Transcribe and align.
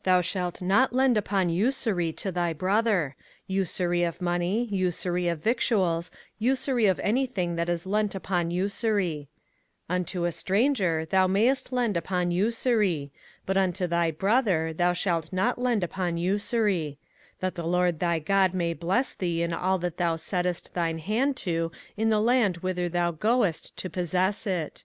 05:023:019 0.00 0.02
Thou 0.02 0.20
shalt 0.20 0.60
not 0.60 0.92
lend 0.92 1.16
upon 1.16 1.48
usury 1.48 2.12
to 2.12 2.30
thy 2.30 2.52
brother; 2.52 3.16
usury 3.46 4.02
of 4.02 4.20
money, 4.20 4.66
usury 4.70 5.28
of 5.28 5.42
victuals, 5.42 6.10
usury 6.38 6.84
of 6.84 7.00
any 7.00 7.24
thing 7.24 7.56
that 7.56 7.70
is 7.70 7.86
lent 7.86 8.14
upon 8.14 8.50
usury: 8.50 9.30
05:023:020 9.88 9.94
Unto 9.96 10.24
a 10.26 10.32
stranger 10.32 11.04
thou 11.06 11.26
mayest 11.26 11.72
lend 11.72 11.96
upon 11.96 12.30
usury; 12.30 13.10
but 13.46 13.56
unto 13.56 13.86
thy 13.86 14.10
brother 14.10 14.74
thou 14.74 14.92
shalt 14.92 15.32
not 15.32 15.58
lend 15.58 15.82
upon 15.82 16.18
usury: 16.18 16.98
that 17.40 17.54
the 17.54 17.66
LORD 17.66 17.98
thy 17.98 18.18
God 18.18 18.52
may 18.52 18.74
bless 18.74 19.14
thee 19.14 19.42
in 19.42 19.54
all 19.54 19.78
that 19.78 19.96
thou 19.96 20.16
settest 20.16 20.74
thine 20.74 20.98
hand 20.98 21.34
to 21.38 21.72
in 21.96 22.10
the 22.10 22.20
land 22.20 22.58
whither 22.58 22.90
thou 22.90 23.10
goest 23.10 23.74
to 23.78 23.88
possess 23.88 24.46
it. 24.46 24.84